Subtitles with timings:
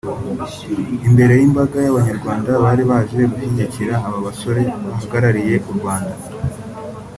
[1.07, 6.15] Imbere y’imbaga y’Abanyarwanda bari baje gushyigikira aba basore bahagarariye u Rwanda